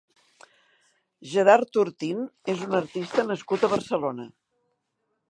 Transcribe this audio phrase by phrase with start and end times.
[1.33, 4.27] Gerard Ortín és un artista nascut a Barcelona.